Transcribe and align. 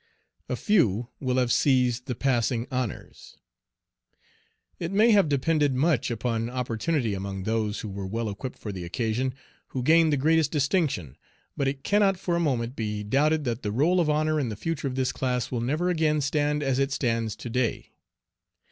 A 0.49 0.55
few 0.55 1.09
will 1.19 1.35
have 1.37 1.51
seized 1.51 2.07
the 2.07 2.15
passing 2.15 2.65
honors. 2.71 3.37
It 4.79 4.91
may 4.91 5.11
have 5.11 5.29
depended 5.29 5.75
much 5.75 6.09
upon 6.09 6.49
opportunity 6.49 7.13
among 7.13 7.43
those 7.43 7.81
who 7.81 7.87
were 7.89 8.07
well 8.07 8.27
equipped 8.27 8.57
for 8.57 8.71
the 8.71 8.83
occasion, 8.83 9.35
who 9.67 9.83
gained 9.83 10.11
the 10.11 10.17
greatest 10.17 10.49
distinction; 10.49 11.17
but 11.55 11.67
it 11.67 11.83
cannot 11.83 12.17
for 12.17 12.35
a 12.35 12.39
moment 12.39 12.75
be 12.75 13.03
doubted 13.03 13.43
that 13.43 13.61
the 13.61 13.71
roll 13.71 13.99
of 13.99 14.09
honor 14.09 14.39
in 14.39 14.49
the 14.49 14.55
future 14.55 14.87
of 14.87 14.95
this 14.95 15.11
class 15.11 15.51
will 15.51 15.61
never 15.61 15.91
again 15.91 16.19
stand 16.19 16.63
as 16.63 16.79
it 16.79 16.91
stands 16.91 17.35
to 17.35 17.51
day. 17.51 17.91